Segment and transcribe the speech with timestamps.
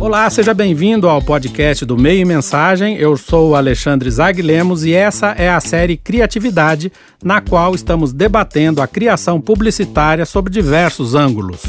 [0.00, 2.96] Olá, seja bem-vindo ao podcast do Meio e Mensagem.
[2.96, 6.90] Eu sou o Alexandre Zag Lemos e essa é a série Criatividade,
[7.22, 11.60] na qual estamos debatendo a criação publicitária sob diversos ângulos.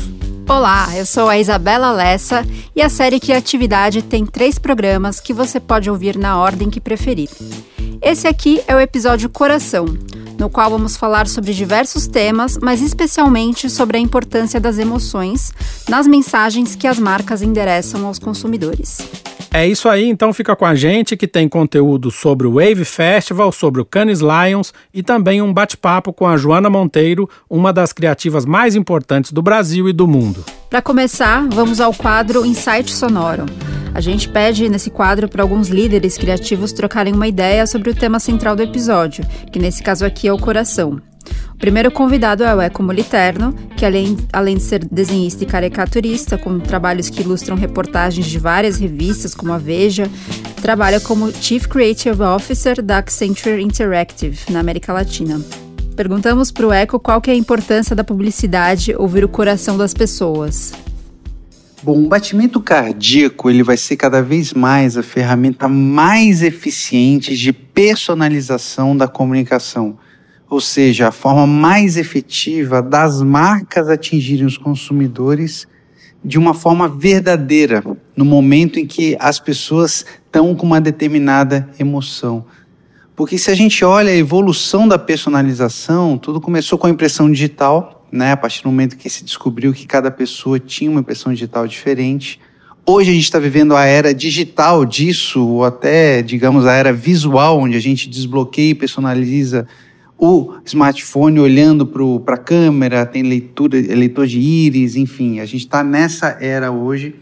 [0.48, 2.46] Olá, eu sou a Isabela Lessa
[2.76, 7.30] e a série Criatividade tem três programas que você pode ouvir na ordem que preferir.
[8.02, 9.86] Esse aqui é o episódio Coração,
[10.42, 15.54] no qual vamos falar sobre diversos temas, mas especialmente sobre a importância das emoções
[15.88, 18.98] nas mensagens que as marcas endereçam aos consumidores.
[19.54, 23.52] É isso aí, então fica com a gente que tem conteúdo sobre o Wave Festival,
[23.52, 28.44] sobre o Cannes Lions e também um bate-papo com a Joana Monteiro, uma das criativas
[28.44, 30.44] mais importantes do Brasil e do mundo.
[30.72, 33.46] Para começar, vamos ao quadro Insight Sonoro.
[33.94, 38.20] A gente pede nesse quadro para alguns líderes criativos trocarem uma ideia sobre o tema
[38.20, 41.02] central do episódio, que nesse caso aqui é o coração.
[41.54, 46.38] O primeiro convidado é o Eco Moliterno, que além, além de ser desenhista e caricaturista,
[46.38, 50.10] com trabalhos que ilustram reportagens de várias revistas, como a Veja,
[50.62, 55.40] trabalha como Chief Creative Officer da Accenture Interactive, na América Latina.
[55.96, 59.94] Perguntamos para o Eco qual que é a importância da publicidade ouvir o coração das
[59.94, 60.74] pessoas.
[61.84, 67.52] Bom, o batimento cardíaco ele vai ser cada vez mais a ferramenta mais eficiente de
[67.52, 69.98] personalização da comunicação
[70.52, 75.66] ou seja, a forma mais efetiva das marcas atingirem os consumidores
[76.22, 77.82] de uma forma verdadeira,
[78.18, 82.44] no momento em que as pessoas estão com uma determinada emoção.
[83.16, 88.01] Porque se a gente olha a evolução da personalização, tudo começou com a impressão digital,
[88.12, 88.34] né?
[88.34, 92.40] A partir do momento que se descobriu que cada pessoa tinha uma impressão digital diferente.
[92.86, 97.60] Hoje a gente está vivendo a era digital disso, ou até, digamos, a era visual,
[97.60, 99.68] onde a gente desbloqueia e personaliza
[100.18, 105.84] o smartphone olhando para a câmera, tem leitura, leitor de íris, enfim, a gente está
[105.84, 107.16] nessa era hoje.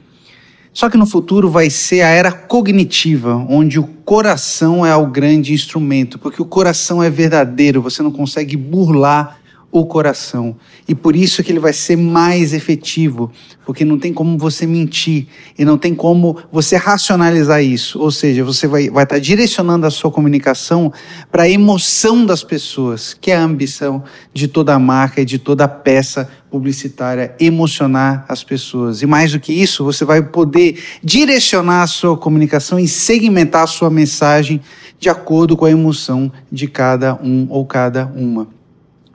[0.73, 5.53] Só que no futuro vai ser a era cognitiva, onde o coração é o grande
[5.53, 9.38] instrumento, porque o coração é verdadeiro, você não consegue burlar
[9.72, 10.56] o coração.
[10.88, 13.31] E por isso que ele vai ser mais efetivo,
[13.66, 18.00] porque não tem como você mentir e não tem como você racionalizar isso.
[18.00, 20.91] Ou seja, você vai, vai estar direcionando a sua comunicação
[21.31, 24.03] para a emoção das pessoas, que é a ambição
[24.34, 29.03] de toda a marca e de toda a peça publicitária, emocionar as pessoas.
[29.03, 33.68] E mais do que isso, você vai poder direcionar a sua comunicação e segmentar a
[33.68, 34.59] sua mensagem
[35.00, 38.59] de acordo com a emoção de cada um ou cada uma.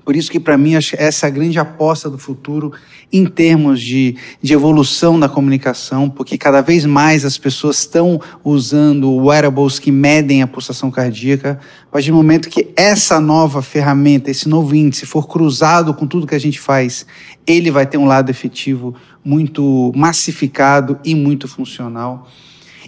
[0.04, 2.72] Por isso que para mim essa é a grande aposta do futuro
[3.10, 9.10] em termos de, de evolução da comunicação, porque cada vez mais as pessoas estão usando
[9.14, 11.58] wearables que medem a pulsação cardíaca.
[11.88, 16.26] A partir do momento que essa nova ferramenta, esse novo índice for cruzado com tudo
[16.26, 17.06] que a gente faz,
[17.46, 18.94] ele vai ter um lado efetivo
[19.24, 22.28] muito massificado e muito funcional.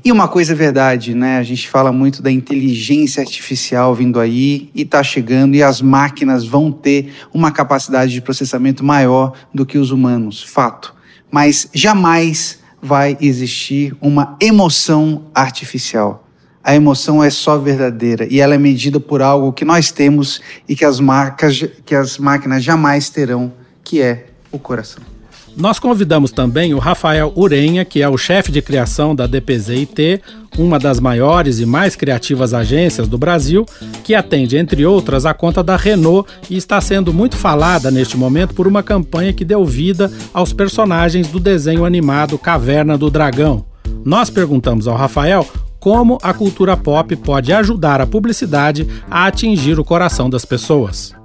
[0.04, 1.38] E uma coisa é verdade, né?
[1.38, 6.44] A gente fala muito da inteligência artificial vindo aí e está chegando, e as máquinas
[6.46, 10.94] vão ter uma capacidade de processamento maior do que os humanos, fato.
[11.30, 16.26] Mas jamais vai existir uma emoção artificial.
[16.62, 20.74] A emoção é só verdadeira e ela é medida por algo que nós temos e
[20.74, 23.52] que as marcas, que as máquinas jamais terão,
[23.84, 25.15] que é o coração.
[25.56, 30.20] Nós convidamos também o Rafael Urenha, que é o chefe de criação da DPZ-IT,
[30.58, 33.64] uma das maiores e mais criativas agências do Brasil,
[34.04, 38.54] que atende, entre outras, a conta da Renault e está sendo muito falada neste momento
[38.54, 43.64] por uma campanha que deu vida aos personagens do desenho animado Caverna do Dragão.
[44.04, 45.48] Nós perguntamos ao Rafael
[45.80, 51.15] como a cultura pop pode ajudar a publicidade a atingir o coração das pessoas.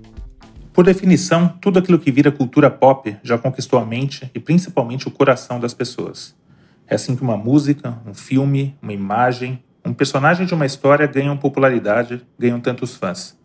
[0.73, 5.11] Por definição, tudo aquilo que vira cultura pop já conquistou a mente e principalmente o
[5.11, 6.33] coração das pessoas.
[6.87, 11.35] É assim que uma música, um filme, uma imagem, um personagem de uma história ganham
[11.35, 13.37] popularidade, ganham tantos fãs.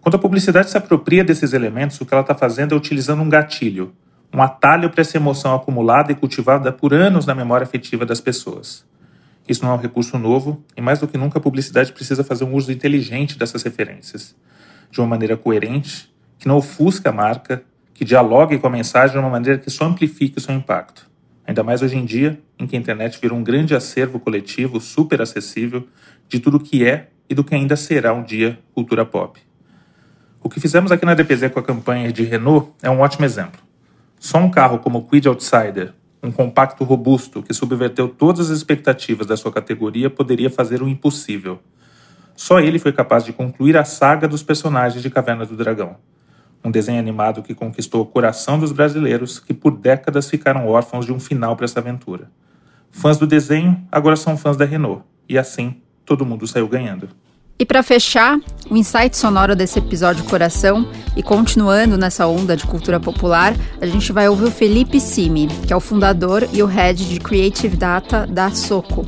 [0.00, 3.28] Quando a publicidade se apropria desses elementos, o que ela está fazendo é utilizando um
[3.28, 3.92] gatilho,
[4.32, 8.86] um atalho para essa emoção acumulada e cultivada por anos na memória afetiva das pessoas.
[9.46, 12.44] Isso não é um recurso novo, e mais do que nunca a publicidade precisa fazer
[12.44, 14.34] um uso inteligente dessas referências,
[14.90, 17.62] de uma maneira coerente que não ofusque a marca,
[17.92, 21.08] que dialogue com a mensagem de uma maneira que só amplifique o seu impacto.
[21.44, 25.20] Ainda mais hoje em dia, em que a internet virou um grande acervo coletivo super
[25.20, 25.88] acessível
[26.28, 29.40] de tudo que é e do que ainda será um dia cultura pop.
[30.40, 33.60] O que fizemos aqui na DPZ com a campanha de Renault é um ótimo exemplo.
[34.20, 35.92] Só um carro como o Quid Outsider,
[36.22, 41.60] um compacto robusto que subverteu todas as expectativas da sua categoria, poderia fazer o impossível.
[42.36, 45.96] Só ele foi capaz de concluir a saga dos personagens de Caverna do Dragão
[46.64, 51.12] um desenho animado que conquistou o coração dos brasileiros que por décadas ficaram órfãos de
[51.12, 52.30] um final para essa aventura.
[52.90, 57.08] Fãs do desenho agora são fãs da Renault, e assim todo mundo saiu ganhando.
[57.60, 58.38] E para fechar,
[58.70, 64.12] o insight sonoro desse episódio Coração e continuando nessa onda de cultura popular, a gente
[64.12, 68.28] vai ouvir o Felipe Simi, que é o fundador e o head de Creative Data
[68.28, 69.04] da Soco.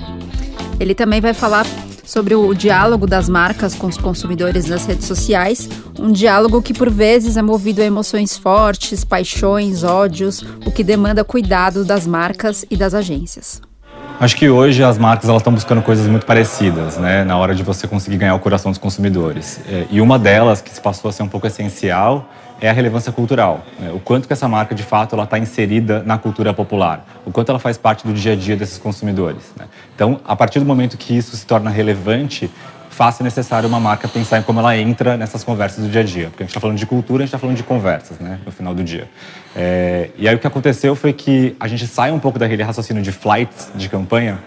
[0.81, 1.65] Ele também vai falar
[2.11, 6.91] sobre o diálogo das marcas com os consumidores nas redes sociais, um diálogo que por
[6.91, 12.77] vezes é movido a emoções fortes, paixões, ódios, o que demanda cuidado das marcas e
[12.77, 13.63] das agências.
[14.19, 17.63] Acho que hoje as marcas elas estão buscando coisas muito parecidas, né, na hora de
[17.63, 19.61] você conseguir ganhar o coração dos consumidores.
[19.69, 22.29] É, e uma delas que se passou a ser um pouco essencial
[22.61, 23.65] é a relevância cultural.
[23.79, 23.91] Né?
[23.93, 27.07] O quanto que essa marca, de fato, ela está inserida na cultura popular.
[27.25, 29.53] O quanto ela faz parte do dia a dia desses consumidores.
[29.57, 29.67] Né?
[29.95, 32.51] Então, a partir do momento que isso se torna relevante,
[32.91, 36.27] faz necessário uma marca pensar em como ela entra nessas conversas do dia a dia.
[36.29, 38.39] Porque a gente está falando de cultura, a gente está falando de conversas, né?
[38.45, 39.09] No final do dia.
[39.57, 40.11] É...
[40.19, 43.11] E aí o que aconteceu foi que a gente sai um pouco daquele raciocínio de
[43.11, 44.39] flights de campanha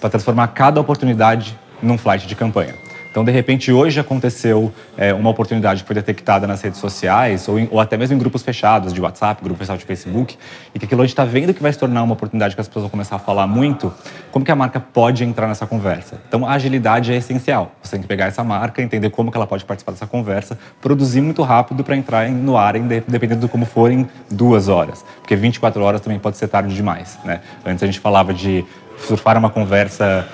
[0.00, 2.74] para transformar cada oportunidade num flight de campanha.
[3.10, 7.58] Então, de repente, hoje aconteceu é, uma oportunidade que foi detectada nas redes sociais, ou,
[7.58, 10.38] em, ou, até mesmo em grupos fechados de WhatsApp, grupo fechado de Facebook,
[10.72, 12.68] e que aquilo a gente está vendo que vai se tornar uma oportunidade que as
[12.68, 13.92] pessoas vão começar a falar muito,
[14.30, 16.20] como que a marca pode entrar nessa conversa?
[16.28, 17.72] Então, a agilidade é essencial.
[17.82, 21.20] Você tem que pegar essa marca, entender como que ela pode participar dessa conversa, produzir
[21.20, 25.04] muito rápido para entrar no ar, dependendo de como forem duas horas.
[25.20, 27.18] Porque 24 horas também pode ser tarde demais.
[27.24, 27.40] Né?
[27.66, 28.64] Antes a gente falava de
[28.98, 30.28] surfar uma conversa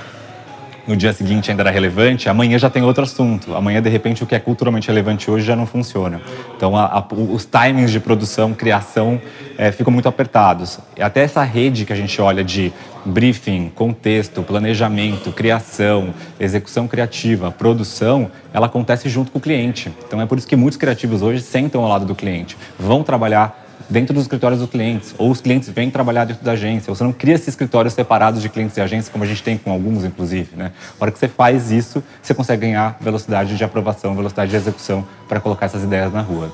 [0.86, 3.54] no dia seguinte ainda era relevante, amanhã já tem outro assunto.
[3.54, 6.20] Amanhã, de repente, o que é culturalmente relevante hoje já não funciona.
[6.56, 9.20] Então, a, a, os timings de produção, criação,
[9.58, 10.78] é, ficam muito apertados.
[10.96, 12.72] E até essa rede que a gente olha de
[13.04, 19.92] briefing, contexto, planejamento, criação, execução criativa, produção, ela acontece junto com o cliente.
[20.06, 23.65] Então, é por isso que muitos criativos hoje sentam ao lado do cliente, vão trabalhar
[23.88, 27.12] dentro dos escritórios dos clientes, ou os clientes vêm trabalhar dentro da agência, você não
[27.12, 30.56] cria esses escritórios separados de clientes e agências, como a gente tem com alguns, inclusive.
[30.56, 30.72] Né?
[30.98, 35.40] Hora que você faz isso, você consegue ganhar velocidade de aprovação, velocidade de execução para
[35.40, 36.52] colocar essas ideias na rua.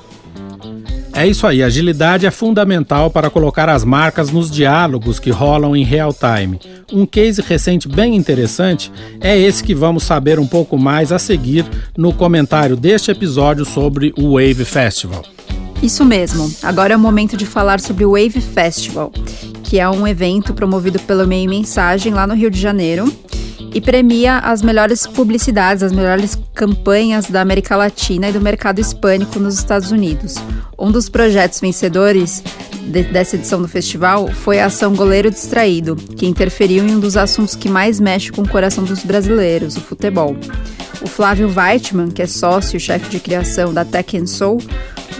[1.15, 5.83] É isso aí, agilidade é fundamental para colocar as marcas nos diálogos que rolam em
[5.83, 6.59] real time.
[6.91, 8.91] Um case recente bem interessante
[9.21, 11.65] é esse que vamos saber um pouco mais a seguir
[11.95, 15.23] no comentário deste episódio sobre o Wave Festival.
[15.83, 16.49] Isso mesmo.
[16.63, 19.11] Agora é o momento de falar sobre o Wave Festival,
[19.65, 23.13] que é um evento promovido pelo Meio Mensagem lá no Rio de Janeiro
[23.73, 29.39] e premia as melhores publicidades, as melhores campanhas da América Latina e do mercado hispânico
[29.39, 30.35] nos Estados Unidos.
[30.79, 32.41] Um dos projetos vencedores
[32.81, 37.17] de, dessa edição do festival foi a ação Goleiro Distraído, que interferiu em um dos
[37.17, 40.33] assuntos que mais mexe com o coração dos brasileiros, o futebol.
[41.01, 44.61] O Flávio Weitman, que é sócio e chefe de criação da Tech Soul,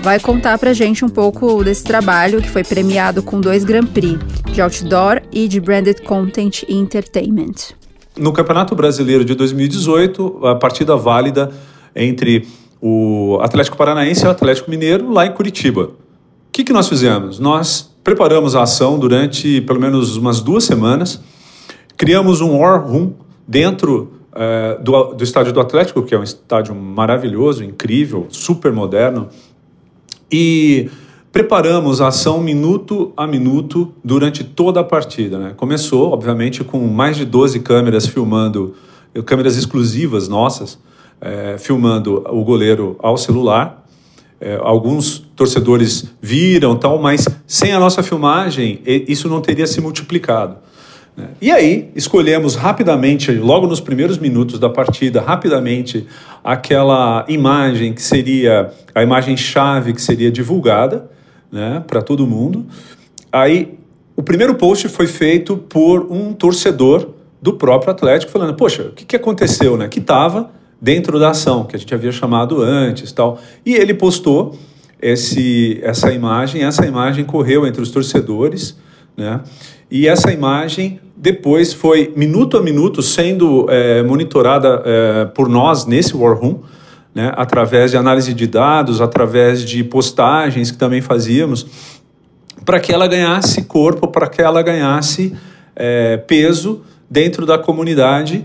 [0.04, 4.20] vai contar pra gente um pouco desse trabalho que foi premiado com dois Grand Prix,
[4.52, 7.72] de Outdoor e de Branded Content e Entertainment.
[8.18, 11.50] No Campeonato Brasileiro de 2018, a partida válida
[11.96, 12.46] entre
[12.82, 15.84] o Atlético Paranaense e o Atlético Mineiro lá em Curitiba.
[15.84, 15.92] O
[16.52, 17.40] que, que nós fizemos?
[17.40, 21.22] Nós preparamos a ação durante pelo menos umas duas semanas,
[21.96, 23.14] criamos um War Room
[23.48, 29.30] dentro é, do, do estádio do Atlético, que é um estádio maravilhoso, incrível, super moderno,
[30.36, 30.90] e
[31.32, 35.38] preparamos a ação minuto a minuto durante toda a partida.
[35.38, 35.54] Né?
[35.56, 38.74] Começou, obviamente, com mais de 12 câmeras filmando,
[39.28, 40.80] câmeras exclusivas nossas,
[41.22, 43.86] é, filmando o goleiro ao celular.
[44.42, 50.58] É, alguns torcedores viram, tal, mas sem a nossa filmagem, isso não teria se multiplicado.
[51.40, 56.08] E aí, escolhemos rapidamente, logo nos primeiros minutos da partida, rapidamente,
[56.44, 61.10] aquela imagem que seria a imagem-chave que seria divulgada
[61.52, 62.66] né, para todo mundo.
[63.32, 63.78] Aí,
[64.16, 67.10] o primeiro post foi feito por um torcedor
[67.42, 69.78] do próprio Atlético, falando: Poxa, o que, que aconteceu?
[69.78, 69.88] Né?
[69.88, 70.50] Que estava
[70.82, 73.40] dentro da ação, que a gente havia chamado antes tal.
[73.66, 74.58] E ele postou
[75.02, 78.78] esse, essa imagem, essa imagem correu entre os torcedores,
[79.16, 79.42] né?
[79.94, 86.18] E essa imagem depois foi minuto a minuto sendo é, monitorada é, por nós nesse
[86.18, 86.62] War Room,
[87.14, 91.68] né, através de análise de dados, através de postagens que também fazíamos,
[92.66, 95.36] para que ela ganhasse corpo, para que ela ganhasse
[95.76, 98.44] é, peso dentro da comunidade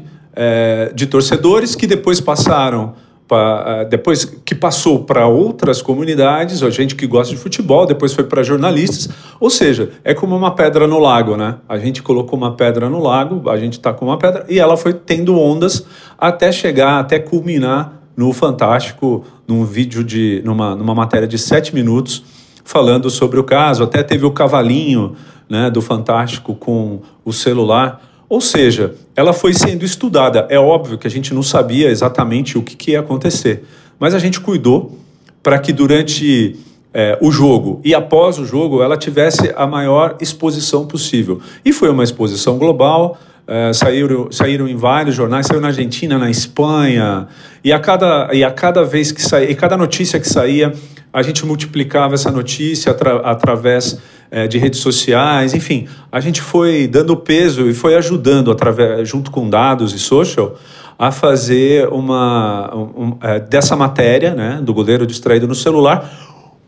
[0.94, 2.94] de torcedores que depois passaram
[3.28, 8.24] pra, depois que passou para outras comunidades, a gente que gosta de futebol, depois foi
[8.24, 11.56] para jornalistas, ou seja, é como uma pedra no lago, né?
[11.68, 14.76] A gente colocou uma pedra no lago, a gente está com uma pedra e ela
[14.76, 15.84] foi tendo ondas
[16.18, 20.42] até chegar, até culminar no Fantástico, num vídeo de.
[20.44, 22.24] numa, numa matéria de sete minutos,
[22.64, 23.84] falando sobre o caso.
[23.84, 25.14] Até teve o cavalinho
[25.48, 28.07] né, do Fantástico com o celular.
[28.28, 30.46] Ou seja, ela foi sendo estudada.
[30.50, 33.64] É óbvio que a gente não sabia exatamente o que, que ia acontecer,
[33.98, 34.98] mas a gente cuidou
[35.42, 36.56] para que durante
[36.92, 41.40] é, o jogo e após o jogo ela tivesse a maior exposição possível.
[41.64, 43.18] E foi uma exposição global.
[43.50, 47.28] É, saíram, saíram em vários jornais, saiu na Argentina, na Espanha,
[47.64, 50.70] e a cada, e a cada vez que saía, e cada notícia que saía,
[51.10, 53.98] a gente multiplicava essa notícia atra, através
[54.30, 59.30] é, de redes sociais, enfim, a gente foi dando peso e foi ajudando, através, junto
[59.30, 60.56] com dados e social,
[60.98, 66.10] a fazer uma um, é, dessa matéria, né, do goleiro distraído no celular,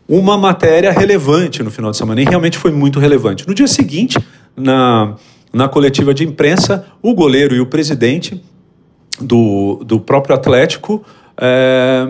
[0.07, 2.21] uma matéria relevante no final de semana.
[2.21, 3.47] E realmente foi muito relevante.
[3.47, 4.17] No dia seguinte,
[4.55, 5.15] na,
[5.53, 8.41] na coletiva de imprensa, o goleiro e o presidente
[9.19, 11.03] do, do próprio Atlético
[11.37, 12.07] é,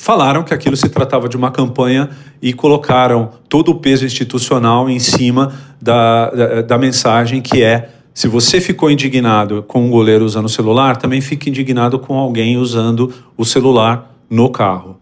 [0.00, 2.08] falaram que aquilo se tratava de uma campanha
[2.40, 8.26] e colocaram todo o peso institucional em cima da, da, da mensagem que é se
[8.26, 13.12] você ficou indignado com um goleiro usando o celular, também fique indignado com alguém usando
[13.36, 14.99] o celular no carro.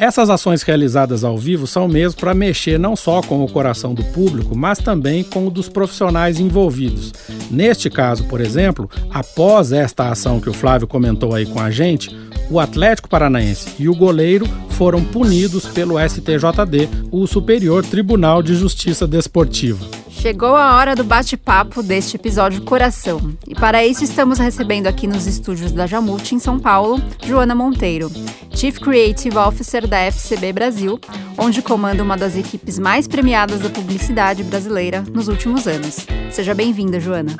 [0.00, 4.04] Essas ações realizadas ao vivo são mesmo para mexer não só com o coração do
[4.04, 7.12] público, mas também com o dos profissionais envolvidos.
[7.50, 12.16] Neste caso, por exemplo, após esta ação que o Flávio comentou aí com a gente,
[12.48, 19.04] o Atlético Paranaense e o goleiro foram punidos pelo STJD, o Superior Tribunal de Justiça
[19.04, 19.97] Desportiva.
[20.20, 23.32] Chegou a hora do bate-papo deste episódio Coração.
[23.46, 28.10] E para isso estamos recebendo aqui nos estúdios da Jamute, em São Paulo, Joana Monteiro,
[28.50, 30.98] Chief Creative Officer da FCB Brasil,
[31.38, 36.04] onde comanda uma das equipes mais premiadas da publicidade brasileira nos últimos anos.
[36.32, 37.36] Seja bem-vinda, Joana.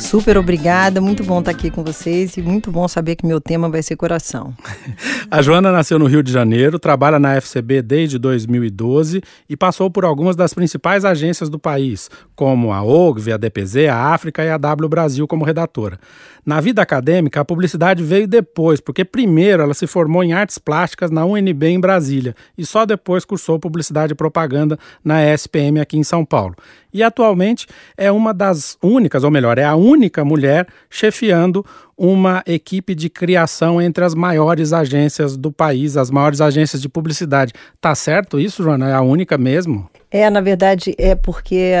[0.00, 3.68] Super obrigada, muito bom estar aqui com vocês e muito bom saber que meu tema
[3.68, 4.54] vai ser coração.
[5.30, 10.04] a Joana nasceu no Rio de Janeiro, trabalha na FCB desde 2012 e passou por
[10.04, 14.56] algumas das principais agências do país, como a OGV, a DPZ, a África e a
[14.56, 16.00] W Brasil como redatora.
[16.44, 21.10] Na vida acadêmica, a publicidade veio depois, porque primeiro ela se formou em artes plásticas
[21.10, 26.04] na UNB em Brasília e só depois cursou publicidade e propaganda na SPM aqui em
[26.04, 26.54] São Paulo.
[26.92, 27.66] E atualmente
[27.96, 31.64] é uma das únicas, ou melhor, é a única mulher chefiando
[31.96, 37.52] uma equipe de criação entre as maiores agências do país, as maiores agências de publicidade.
[37.80, 38.88] Tá certo isso, Joana?
[38.88, 39.88] É a única mesmo?
[40.10, 41.72] É, na verdade, é porque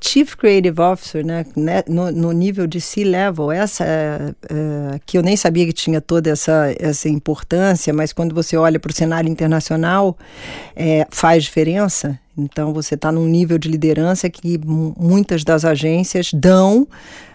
[0.00, 5.22] Chief Creative Officer, né, né, no, no nível de C-level, essa é, é, que eu
[5.22, 9.28] nem sabia que tinha toda essa, essa importância, mas quando você olha para o cenário
[9.28, 10.16] internacional,
[10.74, 12.18] é, faz diferença.
[12.36, 16.86] Então você está num nível de liderança que muitas das agências dão,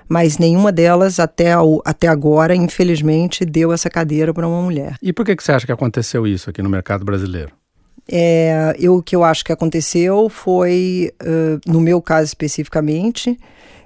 [0.08, 1.54] mas nenhuma delas até,
[1.86, 4.96] até agora, infelizmente, deu essa cadeira para uma mulher.
[5.02, 7.59] E por que, que você acha que aconteceu isso aqui no mercado brasileiro?
[8.12, 13.38] É, eu, o que eu acho que aconteceu foi, uh, no meu caso especificamente,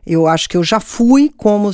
[0.07, 1.73] eu acho que eu já fui como uh,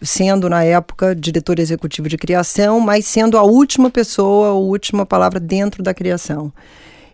[0.00, 5.40] sendo na época diretor executivo de criação, mas sendo a última pessoa, a última palavra
[5.40, 6.52] dentro da criação.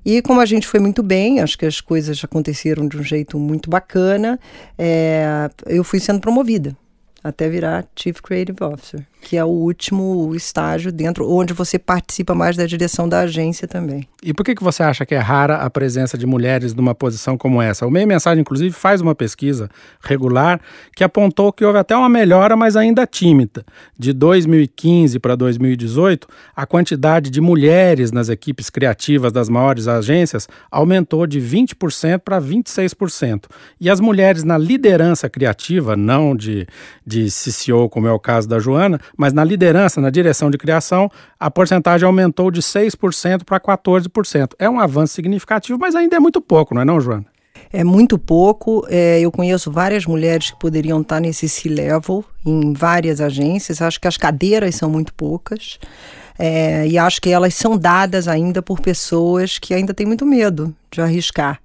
[0.04, 3.38] E como a gente foi muito bem, acho que as coisas aconteceram de um jeito
[3.38, 4.38] muito bacana,
[4.76, 6.76] é, eu fui sendo promovida
[7.24, 12.56] até virar Chief Creative Officer que é o último estágio dentro, onde você participa mais
[12.56, 14.06] da direção da agência também.
[14.22, 17.36] E por que, que você acha que é rara a presença de mulheres numa posição
[17.36, 17.86] como essa?
[17.86, 19.70] O Meio Mensagem, inclusive, faz uma pesquisa
[20.02, 20.60] regular
[20.94, 23.64] que apontou que houve até uma melhora, mas ainda tímida.
[23.98, 31.26] De 2015 para 2018, a quantidade de mulheres nas equipes criativas das maiores agências aumentou
[31.26, 33.44] de 20% para 26%.
[33.80, 36.66] E as mulheres na liderança criativa, não de,
[37.06, 41.10] de CCO, como é o caso da Joana, mas na liderança, na direção de criação,
[41.38, 44.54] a porcentagem aumentou de 6% para 14%.
[44.58, 47.26] É um avanço significativo, mas ainda é muito pouco, não é não, Joana?
[47.72, 48.86] É muito pouco.
[48.88, 53.82] É, eu conheço várias mulheres que poderiam estar nesse C-level em várias agências.
[53.82, 55.78] Acho que as cadeiras são muito poucas.
[56.38, 60.74] É, e acho que elas são dadas ainda por pessoas que ainda têm muito medo
[60.90, 61.60] de arriscar.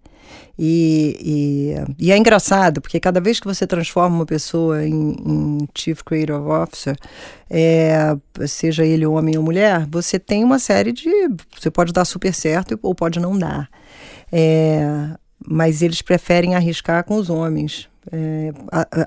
[0.62, 1.16] E,
[1.98, 6.02] e, e, é engraçado, porque cada vez que você transforma uma pessoa em, em Chief
[6.04, 6.98] Creative Officer,
[7.50, 8.14] é,
[8.46, 11.10] seja ele homem ou mulher, você tem uma série de.
[11.58, 13.70] Você pode dar super certo ou pode não dar.
[14.30, 14.86] É,
[15.48, 17.88] mas eles preferem arriscar com os homens.
[18.12, 18.52] É,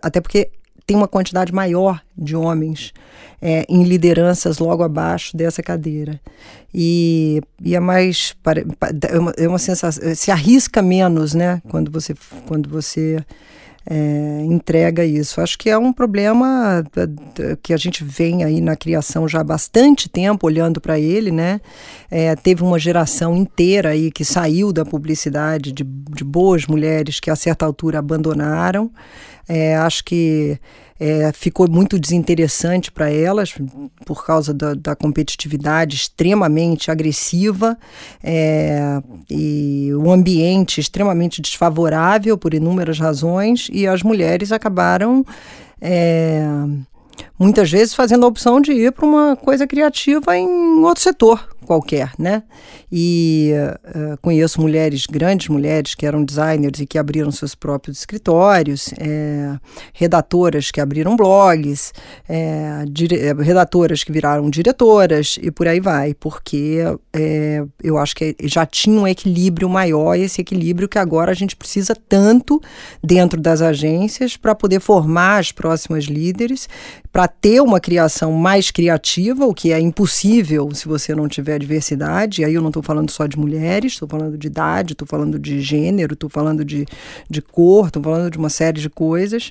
[0.00, 0.50] até porque
[0.86, 2.92] tem uma quantidade maior de homens
[3.40, 6.20] é, em lideranças logo abaixo dessa cadeira.
[6.72, 8.34] E, e é mais.
[9.10, 10.14] É uma, é uma sensação.
[10.14, 11.60] Se arrisca menos, né?
[11.68, 12.14] Quando você.
[12.46, 13.24] Quando você
[13.84, 15.40] é, entrega isso.
[15.40, 16.84] Acho que é um problema
[17.62, 21.60] que a gente vem aí na criação já há bastante tempo olhando para ele, né?
[22.10, 27.30] É, teve uma geração inteira aí que saiu da publicidade de, de boas mulheres que
[27.30, 28.90] a certa altura abandonaram.
[29.48, 30.58] É, acho que
[31.02, 33.54] é, ficou muito desinteressante para elas
[34.06, 37.76] por causa da, da competitividade extremamente agressiva
[38.22, 45.24] é, e o ambiente extremamente desfavorável por inúmeras razões e as mulheres acabaram
[45.80, 46.44] é,
[47.36, 50.46] muitas vezes fazendo a opção de ir para uma coisa criativa em
[50.84, 52.42] outro setor qualquer, né?
[52.90, 53.52] E
[53.86, 59.56] uh, conheço mulheres, grandes mulheres que eram designers e que abriram seus próprios escritórios, é,
[59.94, 61.92] redatoras que abriram blogs,
[62.28, 62.84] é,
[63.40, 66.78] redatoras que viraram diretoras e por aí vai, porque
[67.12, 71.56] é, eu acho que já tinha um equilíbrio maior, esse equilíbrio que agora a gente
[71.56, 72.60] precisa tanto
[73.02, 76.68] dentro das agências para poder formar as próximas líderes,
[77.10, 82.44] para ter uma criação mais criativa, o que é impossível se você não tiver diversidade,
[82.44, 85.60] aí eu não estou falando só de mulheres, estou falando de idade, estou falando de
[85.60, 86.86] gênero, estou falando de,
[87.28, 89.50] de cor, estou falando de uma série de coisas.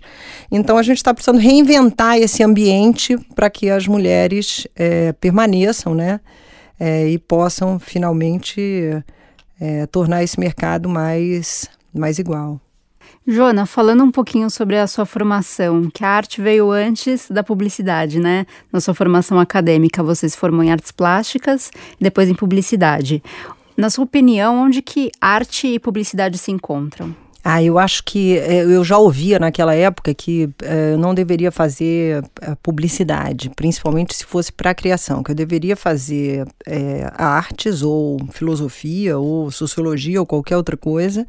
[0.51, 6.20] Então a gente está precisando reinventar esse ambiente para que as mulheres é, permaneçam, né?
[6.80, 8.62] É, e possam finalmente
[9.60, 12.60] é, tornar esse mercado mais, mais igual.
[13.28, 18.20] Jona, falando um pouquinho sobre a sua formação, que a arte veio antes da publicidade,
[18.20, 18.48] né?
[18.72, 23.22] Na sua formação acadêmica, você se formou em artes plásticas depois em publicidade.
[23.78, 27.16] Na sua opinião, onde que arte e publicidade se encontram?
[27.44, 31.51] Ah, eu acho que é, eu já ouvia naquela época que é, eu não deveria
[31.51, 37.82] fazer é, publicidade, principalmente se fosse para a criação, que eu deveria fazer é, artes
[37.82, 41.25] ou filosofia ou sociologia ou qualquer outra coisa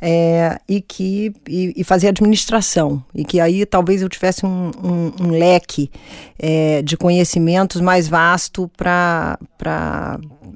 [0.00, 3.04] é, e que e, e, fazer administração.
[3.14, 5.90] E que aí talvez eu tivesse um, um, um leque
[6.38, 9.38] é, de conhecimentos mais vasto para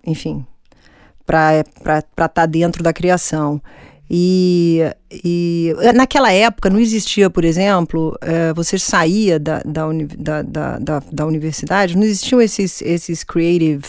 [0.07, 0.45] enfim
[1.27, 1.65] para
[1.99, 3.61] estar tá dentro da criação.
[4.09, 9.87] E, e naquela época não existia, por exemplo, é, você saía da, da,
[10.43, 13.85] da, da, da, universidade, não existiam esses, esses creative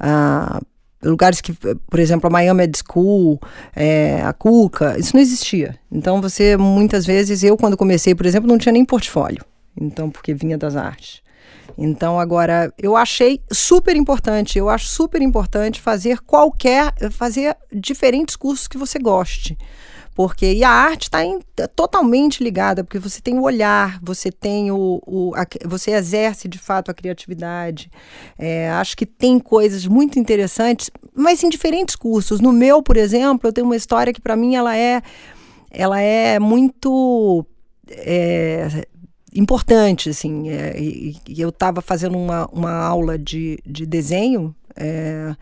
[0.00, 0.64] uh,
[1.02, 3.40] lugares que, por exemplo, a Miami Ed School,
[3.74, 5.78] é, a Cuca, isso não existia.
[5.90, 9.44] Então você, muitas vezes, eu quando comecei, por exemplo, não tinha nem portfólio.
[9.78, 11.20] Então, porque vinha das artes.
[11.76, 18.66] Então, agora, eu achei super importante, eu acho super importante fazer qualquer, fazer diferentes cursos
[18.66, 19.58] que você goste.
[20.16, 21.18] Porque, e a arte está
[21.54, 24.98] tá totalmente ligada, porque você tem o olhar, você tem o.
[25.06, 27.90] o a, você exerce de fato a criatividade.
[28.38, 32.40] É, acho que tem coisas muito interessantes, mas em diferentes cursos.
[32.40, 35.02] No meu, por exemplo, eu tenho uma história que para mim ela é,
[35.70, 37.44] ela é muito.
[37.90, 38.86] É,
[39.34, 45.36] importante, assim, é, e, e, eu estava fazendo uma, uma aula de, de desenho, é,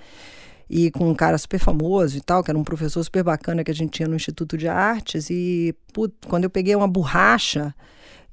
[0.68, 3.70] e com um cara super famoso e tal, que era um professor super bacana que
[3.70, 5.31] a gente tinha no Instituto de Artes.
[5.31, 7.74] E put, quando eu peguei uma borracha,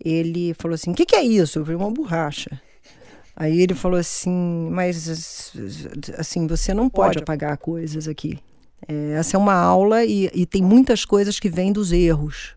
[0.03, 1.59] ele falou assim: O que, que é isso?
[1.59, 2.61] Eu falei: Uma borracha.
[3.35, 5.51] Aí ele falou assim: Mas
[6.17, 8.39] assim, você não pode apagar coisas aqui.
[8.87, 12.55] É, essa é uma aula e, e tem muitas coisas que vêm dos erros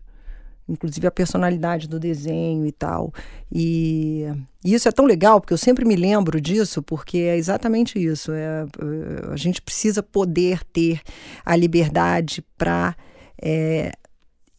[0.67, 3.13] inclusive a personalidade do desenho e tal.
[3.51, 4.25] E,
[4.63, 8.31] e, isso é tão legal, porque eu sempre me lembro disso, porque é exatamente isso.
[8.31, 11.01] É, é a gente precisa poder ter
[11.45, 12.95] a liberdade para
[13.41, 13.91] é,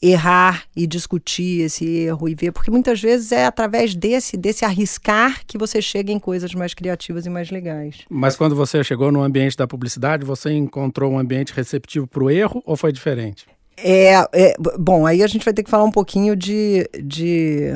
[0.01, 5.45] errar e discutir esse erro e ver, porque muitas vezes é através desse, desse arriscar
[5.47, 8.05] que você chega em coisas mais criativas e mais legais.
[8.09, 12.31] Mas quando você chegou no ambiente da publicidade, você encontrou um ambiente receptivo para o
[12.31, 13.47] erro ou foi diferente?
[13.77, 17.73] É, é, bom, aí a gente vai ter que falar um pouquinho de, de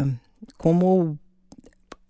[0.56, 1.18] como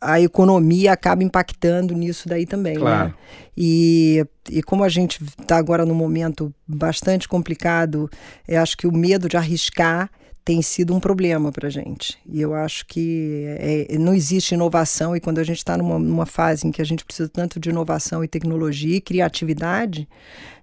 [0.00, 2.80] a economia acaba impactando nisso daí também, né?
[2.80, 3.08] claro.
[3.08, 3.14] né?
[3.56, 8.08] E, e como a gente está agora num momento bastante complicado,
[8.48, 10.10] eu acho que o medo de arriscar
[10.44, 12.18] tem sido um problema para a gente.
[12.26, 16.26] E eu acho que é, não existe inovação, e quando a gente está numa, numa,
[16.26, 20.08] fase em que a gente precisa tanto de inovação e tecnologia e criatividade,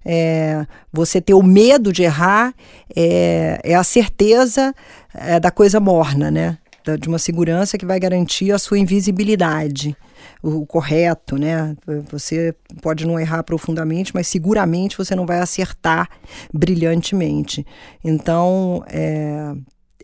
[0.03, 2.53] é, você ter o medo de errar
[2.95, 4.73] é, é a certeza
[5.13, 6.57] é, da coisa morna, né?
[6.95, 9.97] De uma segurança que vai garantir a sua invisibilidade
[10.41, 11.75] o, correto, né?
[12.11, 16.09] Você pode não errar profundamente, mas seguramente você não vai acertar
[16.53, 17.65] brilhantemente.
[18.03, 19.53] Então, é,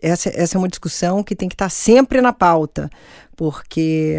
[0.02, 2.90] essa, essa é uma discussão que tem que estar sempre na pauta,
[3.36, 4.16] porque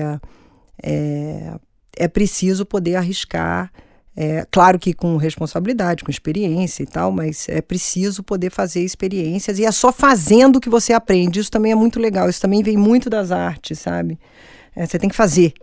[0.81, 1.53] é,
[1.97, 3.71] é preciso poder arriscar
[4.17, 9.59] É, claro que com responsabilidade, com experiência e tal, mas é preciso poder fazer experiências
[9.59, 11.39] e é só fazendo que você aprende.
[11.39, 14.17] Isso também é muito legal, isso também vem muito das artes, sabe?
[14.73, 15.53] É, você tem que fazer.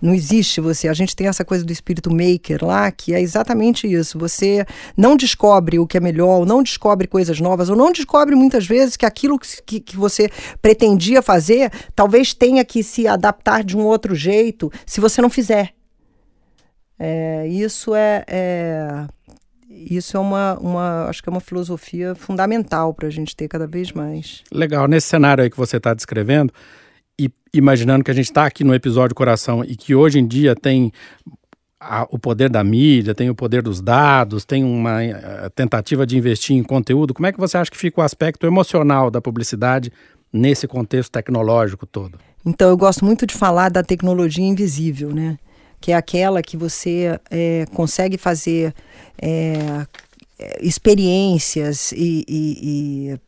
[0.00, 0.88] Não existe você.
[0.88, 4.18] A gente tem essa coisa do espírito maker lá, que é exatamente isso.
[4.18, 8.34] Você não descobre o que é melhor, ou não descobre coisas novas, ou não descobre
[8.34, 10.28] muitas vezes que aquilo que, que você
[10.60, 15.72] pretendia fazer talvez tenha que se adaptar de um outro jeito se você não fizer.
[16.98, 19.06] É, isso é, é,
[19.68, 23.66] isso é uma, uma, acho que é uma filosofia fundamental para a gente ter cada
[23.66, 24.42] vez mais.
[24.52, 24.86] Legal.
[24.86, 26.52] Nesse cenário aí que você está descrevendo,
[27.18, 30.54] e imaginando que a gente está aqui no episódio Coração e que hoje em dia
[30.54, 30.92] tem
[31.80, 36.06] a, o poder da mídia, tem o poder dos dados, tem uma a, eh, tentativa
[36.06, 39.20] de investir em conteúdo, como é que você acha que fica o aspecto emocional da
[39.20, 39.92] publicidade
[40.32, 42.18] nesse contexto tecnológico todo?
[42.44, 45.38] Então, eu gosto muito de falar da tecnologia invisível, né?
[45.82, 48.72] Que é aquela que você é, consegue fazer
[49.20, 49.84] é,
[50.60, 53.18] experiências e, e, e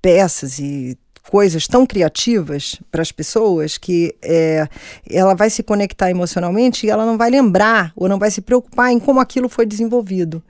[0.00, 0.96] peças e
[1.30, 4.68] coisas tão criativas para as pessoas que é,
[5.10, 8.92] ela vai se conectar emocionalmente e ela não vai lembrar ou não vai se preocupar
[8.92, 10.42] em como aquilo foi desenvolvido.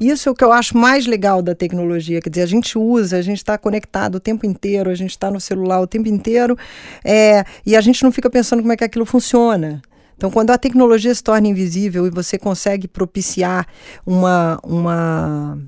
[0.00, 3.16] Isso é o que eu acho mais legal da tecnologia, quer dizer, a gente usa,
[3.16, 6.56] a gente está conectado o tempo inteiro, a gente está no celular o tempo inteiro
[7.04, 9.82] é, e a gente não fica pensando como é que aquilo funciona.
[10.22, 13.66] Então, quando a tecnologia se torna invisível e você consegue propiciar
[14.06, 15.58] uma, uma,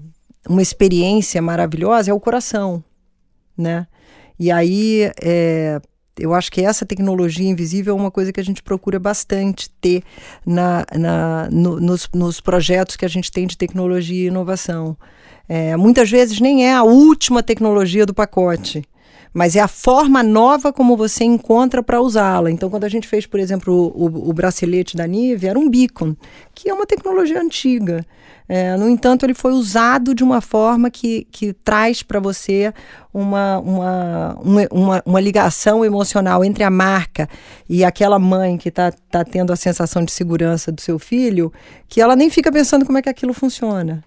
[0.49, 2.81] uma experiência maravilhosa, é o coração,
[3.59, 3.85] né?
[4.38, 5.81] E aí, é,
[6.17, 10.05] eu acho que essa tecnologia invisível é uma coisa que a gente procura bastante ter
[10.47, 14.97] na, na, no, nos, nos projetos que a gente tem de tecnologia e inovação.
[15.49, 18.85] É, muitas vezes nem é a última tecnologia do pacote
[19.35, 22.53] mas é a forma nova como você encontra para usá-la.
[22.53, 25.68] Então, quando a gente fez, por exemplo, o, o, o bracelete da Nive, era um
[25.68, 26.14] beacon,
[26.55, 28.07] que é uma tecnologia antiga.
[28.49, 32.73] É, no entanto, ele foi usado de uma forma que, que traz para você
[33.12, 34.38] uma, uma,
[34.70, 37.29] uma, uma, ligação emocional entre a marca
[37.68, 41.51] e aquela mãe que está tá tendo a sensação de segurança do seu filho,
[41.88, 44.05] que ela nem fica pensando como é que aquilo funciona.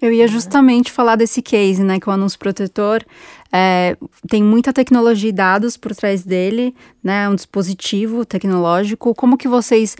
[0.00, 2.00] Eu ia justamente falar desse case, né?
[2.00, 3.04] Que o anúncio protetor
[3.52, 3.96] é,
[4.28, 7.28] tem muita tecnologia e dados por trás dele, né?
[7.28, 9.14] Um dispositivo tecnológico.
[9.14, 9.96] Como que vocês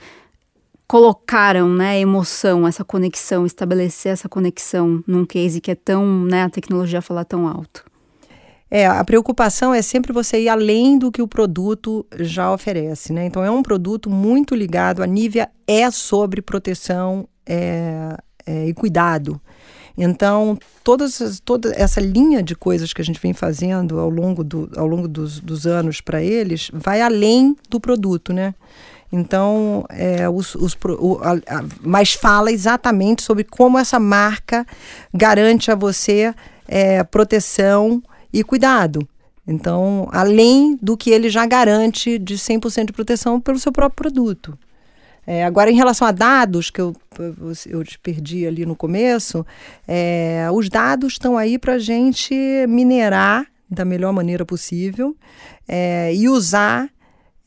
[0.86, 6.50] colocaram, né, emoção, essa conexão, estabelecer essa conexão num case que é tão, né, a
[6.50, 7.84] tecnologia falar tão alto?
[8.68, 13.24] É, a preocupação é sempre você ir além do que o produto já oferece, né?
[13.26, 19.40] Então é um produto muito ligado, a Nivea é sobre proteção é, é, e cuidado.
[20.02, 24.70] Então, todas, toda essa linha de coisas que a gente vem fazendo ao longo, do,
[24.74, 28.54] ao longo dos, dos anos para eles vai além do produto, né?
[29.12, 34.66] Então, é, os, os, o, a, a, mas fala exatamente sobre como essa marca
[35.12, 36.34] garante a você
[36.66, 39.06] é, proteção e cuidado.
[39.46, 44.56] Então, além do que ele já garante de 100% de proteção pelo seu próprio produto.
[45.26, 46.94] É, agora, em relação a dados, que eu,
[47.66, 49.46] eu te perdi ali no começo,
[49.86, 52.34] é, os dados estão aí para a gente
[52.68, 55.16] minerar da melhor maneira possível
[55.68, 56.90] é, e usar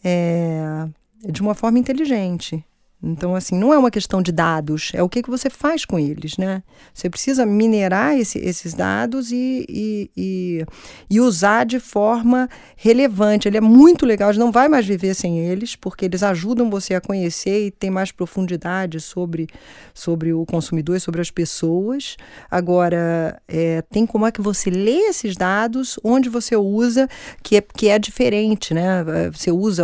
[0.04, 0.88] é,
[1.28, 2.64] de uma forma inteligente.
[3.06, 6.00] Então, assim, não é uma questão de dados, é o que, que você faz com
[6.00, 6.64] eles, né?
[6.94, 10.66] Você precisa minerar esse, esses dados e, e, e,
[11.10, 13.46] e, usar de forma relevante.
[13.46, 16.70] Ele é muito legal, a gente não vai mais viver sem eles, porque eles ajudam
[16.70, 19.50] você a conhecer e ter mais profundidade sobre,
[19.94, 22.16] sobre o consumidor e sobre as pessoas.
[22.50, 27.10] Agora, é, tem como é que você lê esses dados, onde você usa,
[27.44, 29.04] que é, que é diferente, né?
[29.34, 29.84] Você usa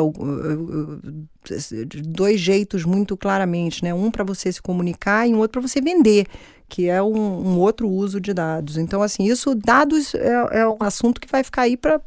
[2.06, 3.93] dois jeitos muito claramente, né?
[3.93, 6.28] Um para você se comunicar e um outro para você vender,
[6.67, 8.78] que é um, um, outro uso de dados.
[8.78, 12.02] Então, assim, isso, dados é, é um assunto que vai ficar aí para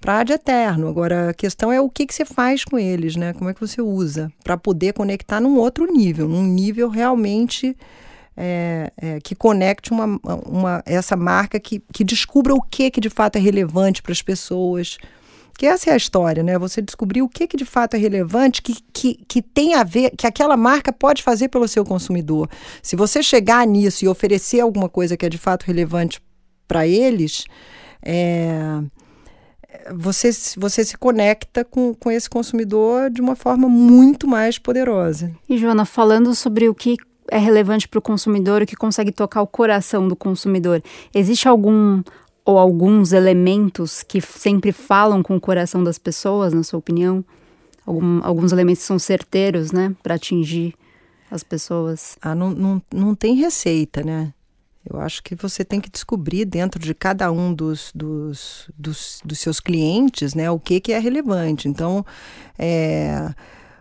[0.00, 0.86] para de eterno.
[0.86, 3.32] Agora, a questão é o que, que você faz com eles, né?
[3.32, 7.76] Como é que você usa para poder conectar num outro nível, num nível realmente
[8.36, 13.10] é, é, que conecte uma, uma, essa marca que, que descubra o que, que de
[13.10, 14.96] fato é relevante para as pessoas,
[15.58, 16.56] que essa é a história, né?
[16.56, 20.12] Você descobrir o que, que de fato é relevante, que, que, que tem a ver,
[20.16, 22.48] que aquela marca pode fazer pelo seu consumidor.
[22.80, 26.22] Se você chegar nisso e oferecer alguma coisa que é de fato relevante
[26.68, 27.44] para eles,
[28.00, 28.80] é,
[29.92, 35.32] você, você se conecta com, com esse consumidor de uma forma muito mais poderosa.
[35.48, 36.96] E, Joana, falando sobre o que
[37.32, 40.80] é relevante para o consumidor, o que consegue tocar o coração do consumidor,
[41.12, 42.00] existe algum
[42.48, 47.22] ou alguns elementos que sempre falam com o coração das pessoas, na sua opinião?
[47.84, 50.74] Algum, alguns elementos são certeiros, né, para atingir
[51.30, 52.16] as pessoas?
[52.22, 54.32] Ah, não, não, não tem receita, né?
[54.90, 59.38] Eu acho que você tem que descobrir dentro de cada um dos, dos, dos, dos
[59.38, 61.68] seus clientes né, o que, que é relevante.
[61.68, 62.02] Então,
[62.58, 63.28] é,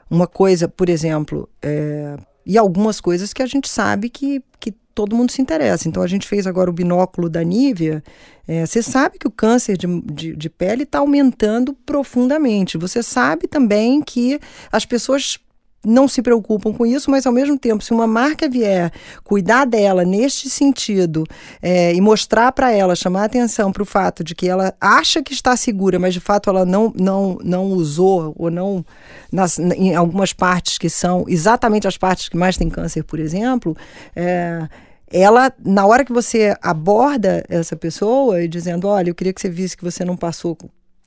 [0.09, 5.15] uma coisa, por exemplo, é, e algumas coisas que a gente sabe que, que todo
[5.15, 5.89] mundo se interessa.
[5.89, 8.01] Então, a gente fez agora o binóculo da Nívea.
[8.47, 12.77] É, você sabe que o câncer de, de, de pele está aumentando profundamente.
[12.77, 14.39] Você sabe também que
[14.71, 15.37] as pessoas
[15.85, 18.91] não se preocupam com isso, mas ao mesmo tempo, se uma marca vier
[19.23, 21.23] cuidar dela neste sentido
[21.61, 25.33] é, e mostrar para ela, chamar atenção para o fato de que ela acha que
[25.33, 28.85] está segura, mas de fato ela não, não, não usou ou não
[29.31, 33.75] nas, em algumas partes que são exatamente as partes que mais têm câncer, por exemplo,
[34.15, 34.67] é,
[35.09, 39.49] ela, na hora que você aborda essa pessoa e dizendo, olha, eu queria que você
[39.49, 40.57] visse que você não passou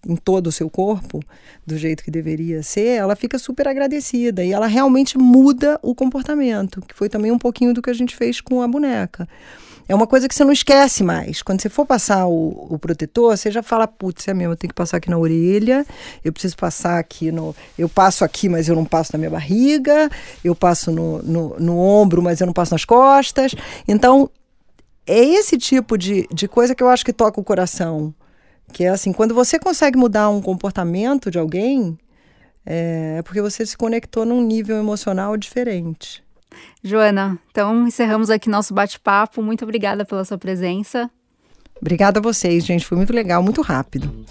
[0.06, 1.20] em todo o seu corpo,
[1.66, 6.80] do jeito que deveria ser, ela fica super agradecida e ela realmente muda o comportamento,
[6.82, 9.28] que foi também um pouquinho do que a gente fez com a boneca.
[9.90, 11.42] É uma coisa que você não esquece mais.
[11.42, 14.68] Quando você for passar o, o protetor, você já fala, putz, é mesmo, eu tenho
[14.68, 15.84] que passar aqui na orelha,
[16.24, 17.56] eu preciso passar aqui no.
[17.76, 20.08] Eu passo aqui, mas eu não passo na minha barriga,
[20.44, 23.52] eu passo no, no, no ombro, mas eu não passo nas costas.
[23.88, 24.30] Então,
[25.04, 28.14] é esse tipo de, de coisa que eu acho que toca o coração
[28.72, 31.98] que é assim, quando você consegue mudar um comportamento de alguém,
[32.64, 36.22] é, é porque você se conectou num nível emocional diferente.
[36.82, 39.42] Joana, então encerramos aqui nosso bate-papo.
[39.42, 41.10] Muito obrigada pela sua presença.
[41.80, 42.84] Obrigada a vocês, gente.
[42.84, 44.24] Foi muito legal, muito rápido.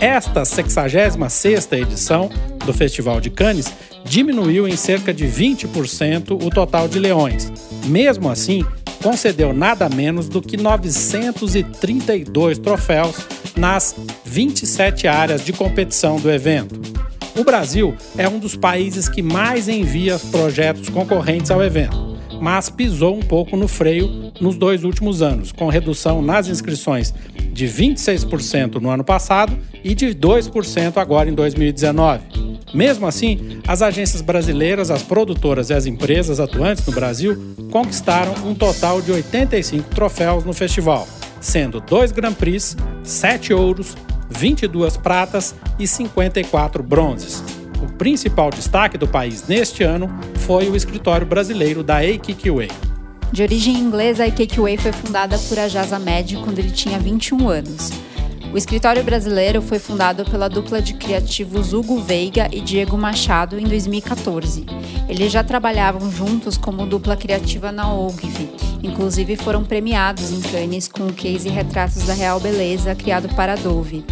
[0.00, 2.30] Esta 66ª edição
[2.64, 3.72] do Festival de Cannes
[4.04, 7.52] diminuiu em cerca de 20% o total de leões.
[7.86, 8.64] Mesmo assim,
[9.02, 13.16] concedeu nada menos do que 932 troféus
[13.56, 13.94] nas
[14.24, 16.80] 27 áreas de competição do evento.
[17.38, 23.14] O Brasil é um dos países que mais envia projetos concorrentes ao evento, mas pisou
[23.14, 27.14] um pouco no freio nos dois últimos anos, com redução nas inscrições
[27.52, 32.35] de 26% no ano passado e de 2% agora em 2019.
[32.74, 38.54] Mesmo assim, as agências brasileiras, as produtoras e as empresas atuantes no Brasil conquistaram um
[38.54, 41.06] total de 85 troféus no festival,
[41.40, 43.96] sendo dois Grand Prix, sete ouros,
[44.28, 47.42] 22 pratas e 54 bronzes.
[47.82, 50.08] O principal destaque do país neste ano
[50.40, 52.68] foi o escritório brasileiro da AKQA.
[53.32, 57.90] De origem inglesa, a AKQA foi fundada por Ajaz Ahmed quando ele tinha 21 anos.
[58.56, 63.64] O escritório brasileiro foi fundado pela dupla de criativos Hugo Veiga e Diego Machado em
[63.64, 64.64] 2014.
[65.06, 68.48] Eles já trabalhavam juntos como dupla criativa na Ogilvy,
[68.82, 73.56] inclusive foram premiados em Cannes com o case Retratos da Real Beleza, criado para a
[73.56, 74.02] Dove.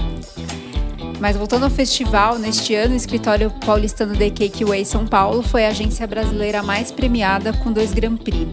[1.18, 5.64] Mas voltando ao festival, neste ano o escritório paulistano The Cake Way São Paulo foi
[5.64, 8.46] a agência brasileira mais premiada com dois Grand Prix.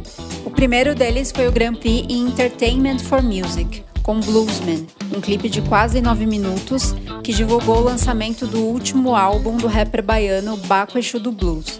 [0.45, 4.85] O primeiro deles foi o Grand Prix Entertainment for Music, com Bluesman,
[5.15, 10.03] um clipe de quase nove minutos que divulgou o lançamento do último álbum do rapper
[10.03, 11.79] baiano Baco Exu do Blues.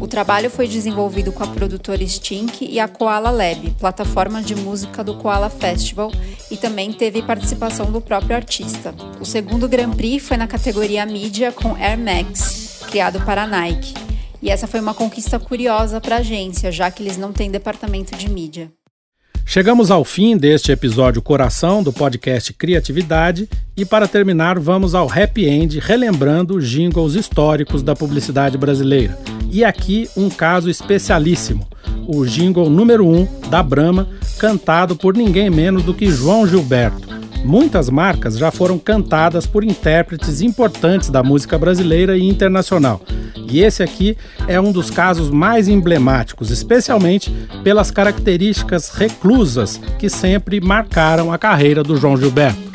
[0.00, 5.02] O trabalho foi desenvolvido com a produtora Stink e a Koala Lab, plataforma de música
[5.02, 6.12] do Koala Festival,
[6.50, 8.94] e também teve participação do próprio artista.
[9.20, 13.94] O segundo Grand Prix foi na categoria mídia com Air Max, criado para a Nike.
[14.40, 18.16] E essa foi uma conquista curiosa para a agência, já que eles não têm departamento
[18.16, 18.70] de mídia.
[19.50, 25.46] Chegamos ao fim deste episódio Coração do podcast Criatividade e para terminar vamos ao happy
[25.46, 29.18] end relembrando jingles históricos da publicidade brasileira.
[29.50, 31.66] E aqui um caso especialíssimo,
[32.06, 34.06] o jingle número 1 um da Brahma,
[34.38, 37.08] cantado por ninguém menos do que João Gilberto.
[37.42, 43.00] Muitas marcas já foram cantadas por intérpretes importantes da música brasileira e internacional.
[43.56, 47.30] E esse aqui é um dos casos mais emblemáticos, especialmente
[47.62, 52.67] pelas características reclusas que sempre marcaram a carreira do João Gilberto.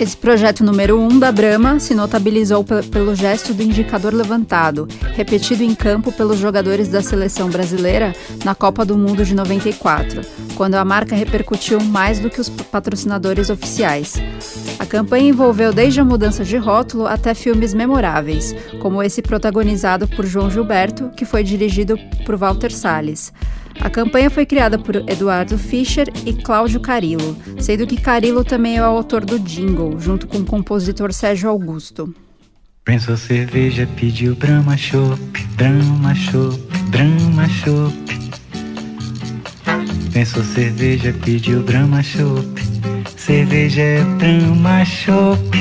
[0.00, 5.64] Esse projeto número 1 um da Brahma se notabilizou pelo gesto do indicador levantado, repetido
[5.64, 10.20] em campo pelos jogadores da seleção brasileira na Copa do Mundo de 94,
[10.54, 14.14] quando a marca repercutiu mais do que os patrocinadores oficiais.
[14.78, 20.24] A campanha envolveu desde a mudança de rótulo até filmes memoráveis, como esse protagonizado por
[20.24, 23.32] João Gilberto, que foi dirigido por Walter Salles.
[23.80, 28.82] A campanha foi criada por Eduardo Fischer e Cláudio Carillo, sendo que Carillo também é
[28.82, 32.14] o autor do jingle, junto com o compositor Sérgio Augusto.
[32.84, 36.58] Pensou cerveja, pediu Brahma Chopp, Brahma Chopp,
[36.90, 38.18] Brahma Chopp.
[40.12, 42.60] Pensou cerveja, pediu Brahma Chopp,
[43.16, 45.58] cerveja é Brahma Chopp.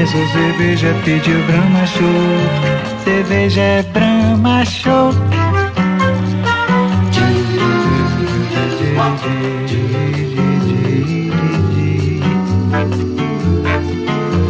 [0.00, 5.14] Pensou cerveja, pediu Brahma Chopp, cerveja é Brahma Chopp.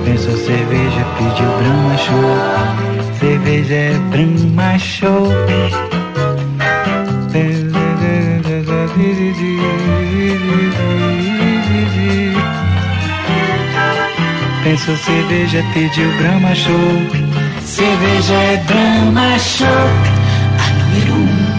[0.04, 3.18] Pensou cerveja, pediu Brahma Show.
[3.18, 5.30] Cerveja é Brahma Show.
[14.70, 16.72] Pensou cerveja, pediu Brahma Show.
[17.64, 19.66] Cerveja é Brahma Show.
[19.66, 21.49] A número um.